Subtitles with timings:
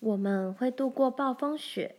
[0.00, 1.96] 我们会度过暴风雪。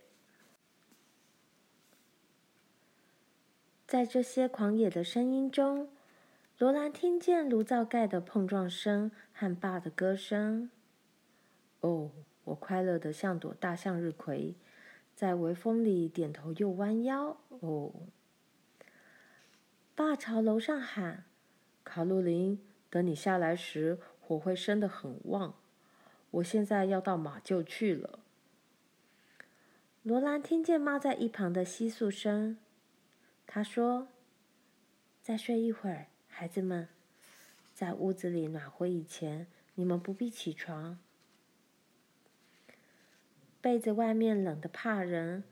[3.86, 5.90] 在这些狂野的声音中，
[6.56, 10.70] 罗兰听见炉灶盖的碰撞声和爸的歌声。
[11.80, 12.10] 哦，
[12.44, 14.54] 我快乐的像朵大向日葵，
[15.14, 17.36] 在微风里点头又弯腰。
[17.48, 17.92] 哦，
[19.94, 21.24] 爸朝楼上喊
[21.84, 25.56] ：“卡洛琳，等你下来时，火会生得很旺。
[26.30, 28.20] 我现在要到马厩去了。”
[30.02, 32.56] 罗兰听见妈在一旁的窸窣声。
[33.46, 34.08] 他说
[35.20, 36.88] ：“再睡一会儿，孩子们，
[37.74, 40.98] 在屋子里暖和以前，你们不必起床。
[43.60, 45.44] 被子外面冷得怕人，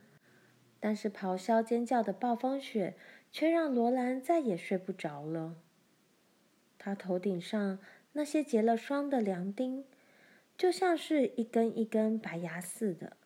[0.81, 2.97] 但是咆哮尖叫的暴风雪
[3.31, 5.57] 却让罗兰再也睡不着了。
[6.79, 7.79] 他头顶上
[8.13, 9.85] 那些结了霜的凉钉，
[10.59, 13.17] 就像是一根一根白牙似的。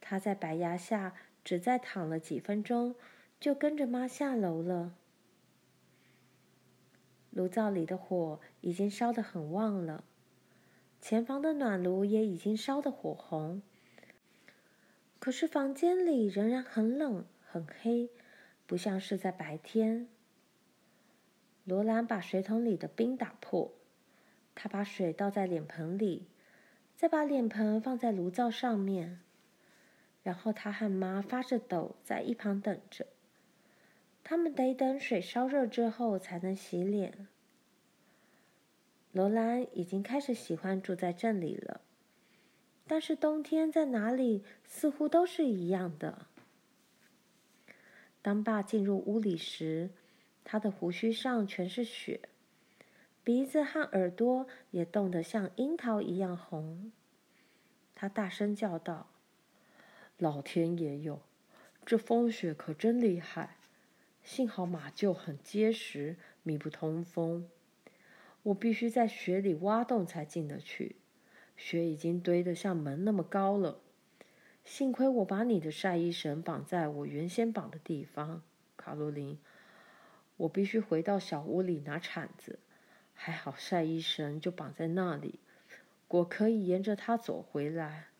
[0.00, 2.94] 他在白牙下只再躺了几分钟。”
[3.38, 4.94] 就跟着妈下楼了。
[7.30, 10.04] 炉灶里的火已经烧得很旺了，
[11.02, 13.60] 前房的暖炉也已经烧得火红。
[15.18, 18.08] 可是房间里仍然很冷很黑，
[18.66, 20.08] 不像是在白天。
[21.64, 23.70] 罗兰把水桶里的冰打破，
[24.56, 26.26] 他把水倒在脸盆里，
[26.96, 29.20] 再把脸盆放在炉灶上面，
[30.22, 33.06] 然后他和妈发着抖，在一旁等着。
[34.24, 37.28] 他们得等水烧热之后才能洗脸。
[39.12, 41.82] 罗兰已经开始喜欢住在这里了，
[42.86, 46.26] 但是冬天在哪里似乎都是一样的。
[48.20, 49.90] 当爸进入屋里时，
[50.42, 52.20] 他的胡须上全是雪，
[53.26, 56.92] 鼻子和耳朵也冻得像樱桃一样红。
[57.96, 59.08] 他大声叫道
[60.16, 61.20] ：“老天爷哟，
[61.84, 63.56] 这风雪可真厉害！”
[64.22, 67.48] 幸好马厩很结实，密不通风。
[68.44, 70.94] 我必须在雪里挖洞才进得去。
[71.56, 73.80] 雪已经堆得像门那么高了。
[74.64, 78.44] 幸亏我把你的晒衣绳绑在我原先绑的地方，
[78.76, 79.36] 卡洛琳。
[80.36, 82.60] 我必须回到小屋里拿铲子。
[83.16, 85.40] 还好晒衣绳就绑在那里，
[86.06, 88.10] 我可以沿着它走回来。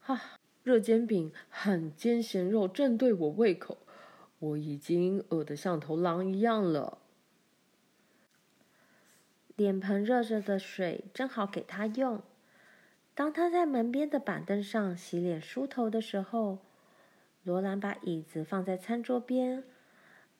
[0.00, 3.78] 哈，热煎饼很煎咸肉正对我胃口。
[4.40, 6.98] 我已经饿得像头狼一样了。
[9.56, 12.22] 脸盆热着的水正好给他用。
[13.14, 16.58] 当他在门边的板凳上洗脸梳头的时候，
[17.42, 19.64] 罗兰把椅子放在餐桌边，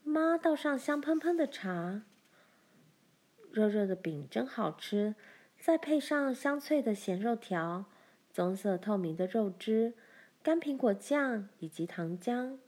[0.05, 2.03] 妈倒上香喷喷的茶。
[3.53, 5.15] 热热的饼真好吃，
[5.59, 7.87] 再配上香脆的咸肉条、
[8.33, 9.95] 棕色透明的肉汁、
[10.43, 12.59] 干苹果酱以及糖浆。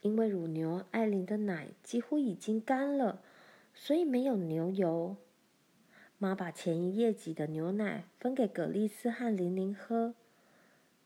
[0.00, 3.22] 因为乳牛艾琳的奶几乎已经干了，
[3.74, 5.16] 所以没有牛油。
[6.18, 10.14] 妈把前一夜挤的牛奶分给葛丽丝和玲玲喝。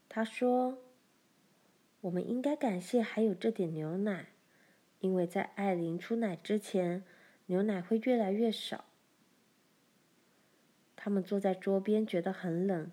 [0.09, 0.79] 她说
[2.03, 4.31] ：“我们应该感谢还有这点牛奶，
[5.01, 7.05] 因为在艾琳出奶之前，
[7.49, 8.87] 牛奶会越来越少。”
[10.97, 12.91] 他们坐在桌边觉得很冷，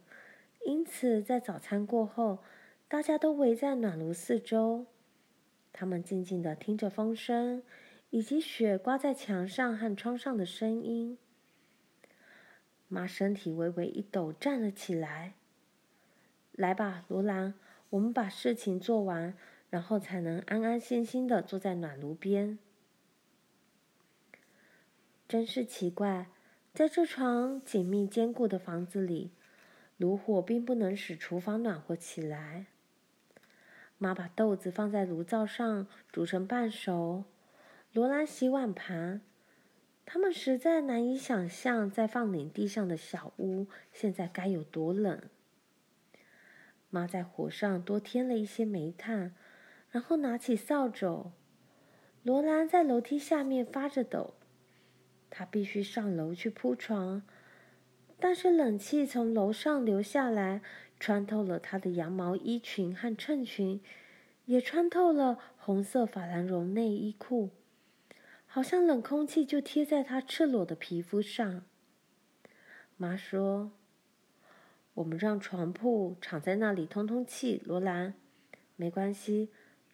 [0.66, 2.40] 因此在早餐过后，
[2.88, 4.86] 大家都围在暖炉四周。
[5.74, 7.64] 他们静静的听着风声，
[8.12, 11.18] 以及雪刮在墙上和窗上的声音。
[12.88, 15.34] 妈身体微微一抖，站了起来。
[16.54, 17.56] 来吧，罗兰，
[17.90, 19.36] 我们把事情做完，
[19.70, 22.58] 然后才能安安心心的坐在暖炉边。
[25.36, 26.28] 真是奇怪，
[26.74, 29.34] 在这幢紧密坚固的房子里，
[29.98, 32.68] 炉火并不能使厨房暖和起来。
[33.98, 37.26] 妈把豆子放在炉灶上煮成半熟，
[37.92, 39.20] 罗兰洗碗盘。
[40.06, 45.22] 他们实在难以想象，在放领地上的小屋现在该有多冷。
[46.90, 49.36] 妈在火上多添了一些煤炭，
[49.92, 51.34] 然后拿起扫帚。
[52.24, 54.36] 罗兰在楼梯下面发着抖，
[55.38, 57.22] 他必须上楼去铺床，
[58.22, 60.62] 但是冷气从楼上流下来。
[60.98, 63.82] 穿透了他的羊毛衣裙和衬裙，
[64.46, 67.50] 也穿透了红色法兰绒内衣裤，
[68.48, 71.64] 好像冷空气就贴在他赤裸的皮肤上。
[72.96, 73.74] 妈说
[74.96, 78.14] ：“我们让床铺敞在那里通通气。”罗兰，
[78.78, 79.50] 没关系，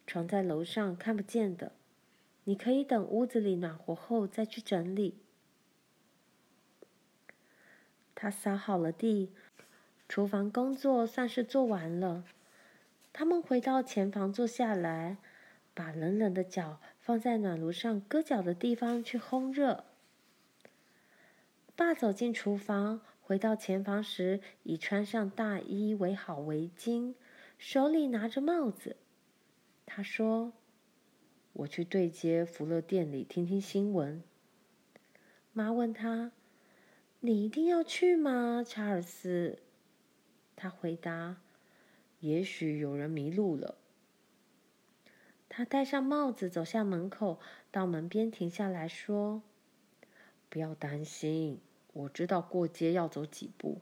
[0.05, 1.71] 床在楼上看不见的，
[2.43, 5.15] 你可以等屋子里暖和后再去整理。
[8.21, 9.31] 他扫好了地。
[10.07, 12.23] 厨房工作算是做完了。
[13.11, 15.17] 他们回到前房坐下来，
[15.73, 19.85] 把冷冷的脚放在暖炉上搁脚的地方去烘热。
[21.75, 27.15] 爸走进厨房，回到前房时已穿上大衣，围好围巾，
[27.57, 28.97] 手里拿着帽子。
[29.87, 30.53] 他说
[31.53, 34.21] ：“我去对街福乐店里听听新闻。”
[35.53, 36.31] 妈问他
[37.23, 39.59] ：“你一定要去吗，查尔斯？”
[40.57, 41.37] 他回答
[42.19, 43.77] ：“也许有人迷路了。”
[45.47, 47.39] 他戴上帽子，走向门口，
[47.69, 49.43] 到门边停下来说
[50.49, 51.59] ：“不要担心，
[51.93, 53.81] 我知道过街要走几步。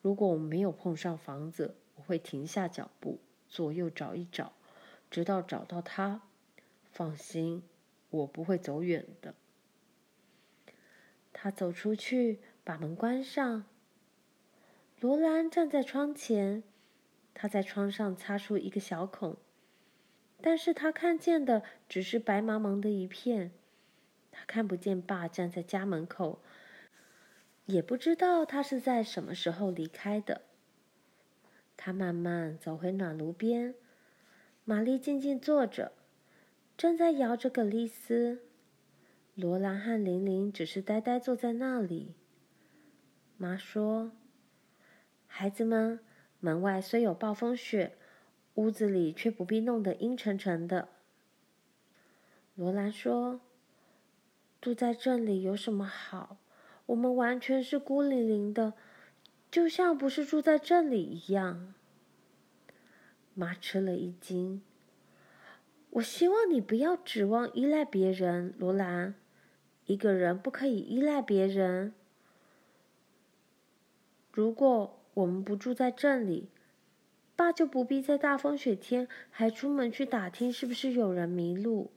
[0.00, 4.54] 如果我没有碰上房子，我会停下脚步，左右找一找，
[5.10, 6.22] 直到找到它。
[6.90, 7.62] 放心，
[8.08, 9.34] 我不会走远的。”
[11.32, 13.64] 他走出去，把门关上。
[15.00, 16.62] 罗兰站在窗前，
[17.34, 19.36] 他在窗上擦出一个小孔，
[20.40, 23.50] 但是他看见的只是白茫茫的一片。
[24.30, 26.38] 他看不见爸站在家门口，
[27.66, 30.42] 也不知道他是在什么时候离开的。
[31.76, 33.74] 他慢慢走回暖炉边，
[34.64, 35.90] 玛丽静静坐着，
[36.76, 38.42] 正在摇着葛丽丝。
[39.34, 42.14] 罗兰和玲玲只是呆呆坐在那里。
[43.40, 44.12] 妈说。
[45.26, 45.98] 孩子们，
[46.40, 47.96] 门外虽有暴风雪，
[48.56, 50.90] 屋子里却不必弄得阴沉沉的。
[52.54, 53.40] 罗兰说
[54.60, 56.36] ：“住在这里有什么好？
[56.84, 58.74] 我们完全是孤零零的，
[59.50, 61.72] 就像不是住在这里一样。”
[63.32, 64.60] 妈吃了一惊。
[65.92, 69.14] 我希望你不要指望依赖别人，罗兰。
[69.86, 71.94] 一个人不可以依赖别人。
[74.40, 76.48] 如果我们不住在这里，
[77.36, 81.90] 爸就不必在大风雪天还出门去打听是不是有人迷路。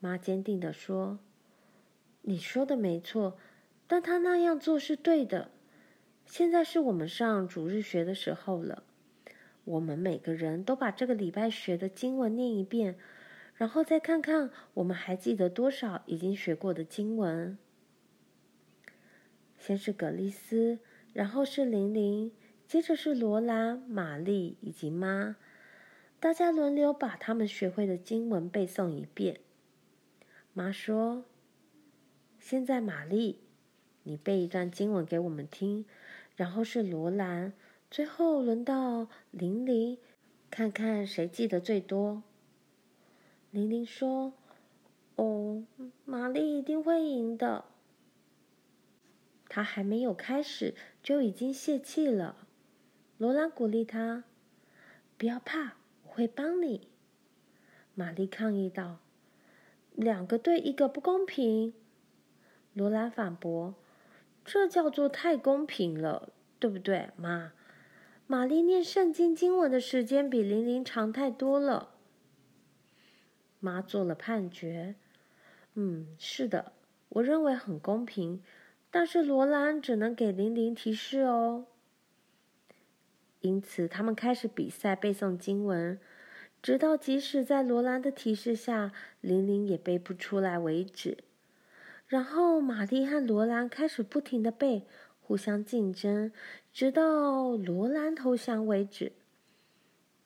[0.00, 1.20] 妈坚定地说
[2.22, 3.38] ：“你说的没错，
[3.86, 5.52] 但他那样做是对的。
[6.26, 8.82] 现在是我们上主日学的时候了，
[9.62, 12.98] 我们每个人都把这个礼拜学的经文念一遍，
[13.54, 17.56] 然后再看看我们还记得多少已经学过的经文。
[19.60, 20.80] 先是葛丽丝。”
[21.12, 22.32] 然后是玲玲，
[22.68, 25.34] 接着是罗兰、玛丽以及妈，
[26.20, 29.40] 大家轮流把他们学会的经文背诵一遍。
[30.52, 31.24] 妈说
[32.38, 33.40] ：“现在玛丽，
[34.04, 35.84] 你背一段经文给我们听。”
[36.36, 37.52] 然后是罗兰，
[37.90, 39.98] 最后轮到玲玲，
[40.48, 42.22] 看看谁记得最多。
[43.50, 44.32] 玲玲说
[45.16, 45.64] ：“哦，
[46.04, 47.64] 玛丽一定会赢的。”
[49.50, 52.46] 他还没有开始，就已经泄气了。
[53.18, 54.22] 罗兰鼓励他
[55.18, 55.74] ：“不要怕，
[56.04, 56.88] 我会帮你。”
[57.94, 59.00] 玛丽抗议道
[59.92, 61.74] ：“两个对一个不公平。”
[62.72, 63.74] 罗兰反驳
[64.44, 67.52] ：“这叫做太公平了，对不对，妈？”
[68.28, 71.96] 玛丽念圣经经文的时间比玲玲长太多了。
[73.58, 74.94] 妈做了判决
[75.74, 76.72] ：“嗯，是的，
[77.08, 78.40] 我认为很公平。”
[78.90, 81.66] 但是罗兰只能给玲玲提示哦。
[83.40, 85.98] 因此，他们开始比赛背诵经文，
[86.60, 91.18] 直到即使在罗兰的提示下，玲玲也背不出来为止。
[92.06, 94.84] 然后，玛丽和罗兰开始不停地背，
[95.22, 96.32] 互相竞争，
[96.72, 99.12] 直到罗兰投降为止。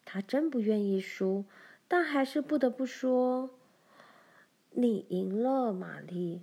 [0.06, 1.44] 他真不愿意输，
[1.86, 3.50] 但还是不得不说
[4.72, 6.40] ：“你赢了，玛丽。”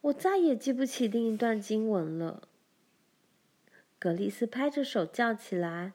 [0.00, 2.48] 我再也记不起另一段经文了。
[3.98, 5.92] 格丽丝拍着手叫起来：“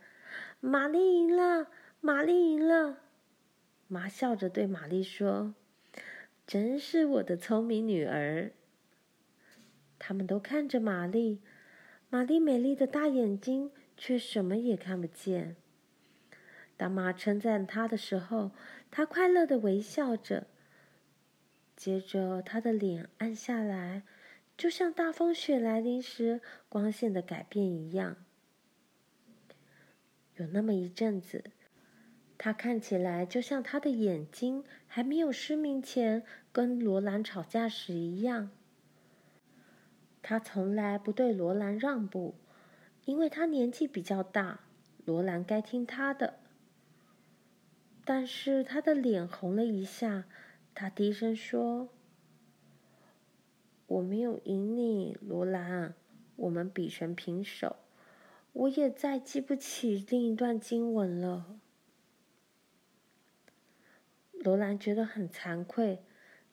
[0.59, 1.69] 玛丽赢了！
[2.01, 2.99] 玛丽赢了！”
[3.87, 5.55] 妈笑着对玛丽说
[6.45, 8.51] ：“真是我的聪明女儿。”
[9.97, 11.39] 他们都看着玛丽，
[12.09, 15.55] 玛丽美丽的大眼睛却什么也看不见。
[16.75, 18.51] 当妈称赞她的时候，
[18.91, 20.47] 她快乐的微笑着。
[21.83, 24.03] 接着，他的脸暗下来，
[24.55, 28.15] 就像大风雪来临时光线的改变一样。
[30.37, 31.43] 有那么一阵子，
[32.37, 36.23] 他看起来就像他的眼睛还没有失明前
[36.53, 38.49] 跟罗兰吵架时一样。
[40.21, 42.35] 他从来不对罗兰让步，
[43.03, 44.61] 因为他年纪比较大，
[45.03, 46.35] 罗兰该听他的。
[48.05, 50.23] 但是他的脸红了一下。
[50.75, 51.89] 他低声说
[53.85, 55.93] ：“我没有赢你，罗兰。
[56.35, 57.75] 我们比成平手。
[58.53, 61.59] 我也再记不起另一段经文了。
[64.31, 66.03] 罗兰觉得很惭愧，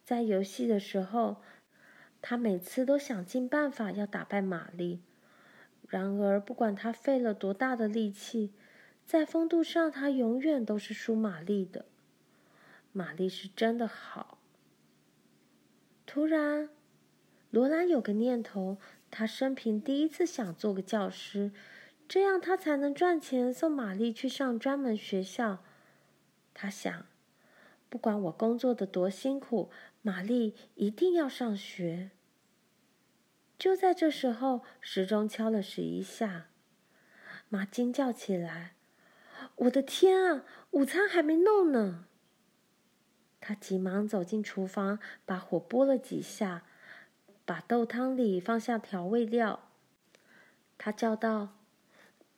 [0.04, 1.38] 在游戏的时候，
[2.22, 5.00] 他每次都想尽办法要打败玛丽。
[5.88, 8.52] 然而，不管他费了多大的力气，
[9.04, 11.86] 在风度上，他永远都是输玛丽的。
[12.92, 14.38] 玛丽是真的好。
[16.06, 16.70] 突然，
[17.50, 18.78] 罗兰有个念头：
[19.10, 21.52] 他生平第一次想做个教师。
[22.08, 25.62] 这样他才能赚钱送玛丽去上专门学校。
[26.52, 27.06] 他想，
[27.88, 29.70] 不管我工作的多辛苦，
[30.02, 32.10] 玛丽一定要上学。
[33.56, 36.48] 就在这时候，时钟敲了十一下，
[37.48, 38.74] 妈惊叫起来
[39.54, 42.06] ：“我的天啊，午餐还没弄呢！”
[43.50, 46.62] 他急忙走进厨房，把火拨了几下，
[47.44, 49.68] 把豆汤里放下调味料。
[50.78, 51.56] 他叫道。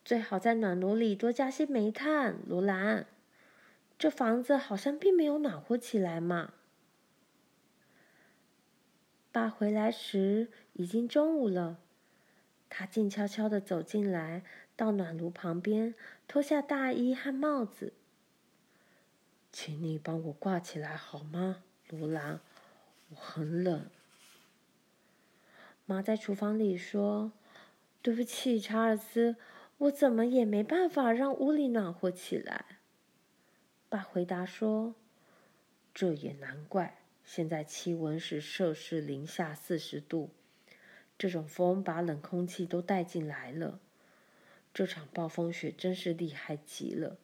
[0.02, 3.04] 最好在暖炉里多加些煤炭，罗兰。
[3.98, 6.54] 这房子好像并没有暖和起来嘛。
[9.30, 11.76] 爸回来时已经中午了，
[12.70, 14.42] 他静悄悄地走进来，
[14.74, 15.94] 到暖炉旁边，
[16.26, 17.92] 脱下大衣和帽子。
[19.52, 22.40] 请你帮我挂起来好吗，罗兰？
[23.10, 23.86] 我很冷。
[25.84, 27.32] 妈在厨房里说
[28.00, 29.36] ：“对不起，查尔斯。”
[29.78, 32.78] 我怎么也没办法让屋里暖和起来。
[33.88, 34.94] 爸回答说
[35.92, 40.30] ：“这也难怪，现在气温是摄氏零下四十度，
[41.18, 43.80] 这种风把冷空气都带进来了。
[44.72, 47.16] 这场暴风雪真是厉害极了。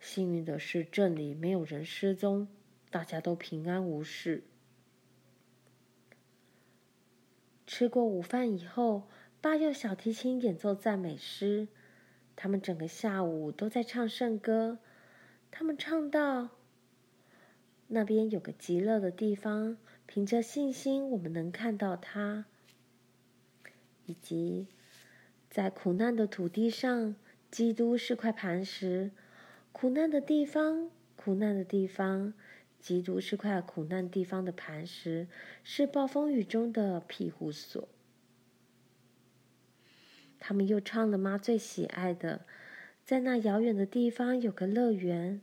[0.00, 2.48] 幸运的是，镇里没有人失踪，
[2.90, 4.44] 大家都平安无事。”
[7.66, 9.08] 吃过午饭以后，
[9.40, 11.68] 爸用小提琴演奏赞美诗。
[12.34, 14.78] 他们整个下午都在唱圣歌。
[15.50, 16.50] 他们唱到
[17.88, 19.76] ：“那边有个极乐的地方，
[20.06, 22.46] 凭着信心，我们能看到它。”
[24.06, 24.68] 以及
[25.50, 27.16] 在苦难的土地上，
[27.50, 29.10] 基督是块磐石。
[29.80, 32.34] 苦难的地方，苦难的地方，
[32.80, 35.28] 基督是块苦难地方的磐石，
[35.62, 37.88] 是暴风雨中的庇护所。
[40.40, 42.44] 他们又唱了妈最喜爱的，
[43.04, 45.40] 在那遥远的地方有个乐园。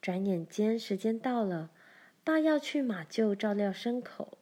[0.00, 1.70] 转眼间，时间到了，
[2.24, 4.38] 爸要去马厩照料牲口。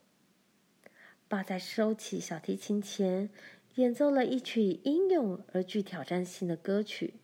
[1.26, 3.28] 爸在收起小提琴前，
[3.74, 7.14] 演奏了一曲英勇而具挑战性的歌曲。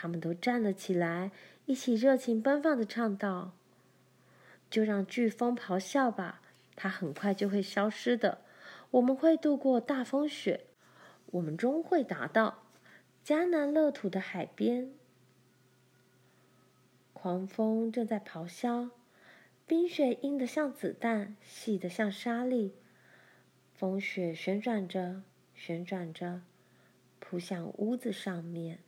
[0.00, 1.32] 他们都站了起来，
[1.66, 3.50] 一起热情奔放地唱道
[4.70, 6.40] ：“就让飓风咆哮吧，
[6.76, 8.42] 它很快就会消失的。”
[8.92, 10.66] 我们会度过大风雪，
[11.32, 12.62] 我们终会达到
[13.24, 14.92] 迦南乐土的海边。
[17.12, 18.90] 狂风正在咆哮，
[19.66, 22.76] 冰雪硬得像子弹，细得像沙粒。
[23.74, 25.22] 风雪旋转着，
[25.56, 26.42] 旋转着，
[27.18, 28.78] 扑向屋子上面。